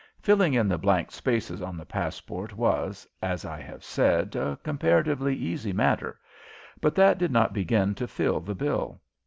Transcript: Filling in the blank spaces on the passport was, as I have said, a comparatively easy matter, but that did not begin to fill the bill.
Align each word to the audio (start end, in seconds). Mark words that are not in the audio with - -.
Filling 0.19 0.55
in 0.55 0.67
the 0.67 0.79
blank 0.79 1.11
spaces 1.11 1.61
on 1.61 1.77
the 1.77 1.85
passport 1.85 2.57
was, 2.57 3.07
as 3.21 3.45
I 3.45 3.61
have 3.61 3.83
said, 3.83 4.35
a 4.35 4.57
comparatively 4.63 5.35
easy 5.35 5.73
matter, 5.73 6.19
but 6.79 6.95
that 6.95 7.19
did 7.19 7.29
not 7.31 7.53
begin 7.53 7.93
to 7.93 8.07
fill 8.07 8.39
the 8.39 8.55
bill. 8.55 8.99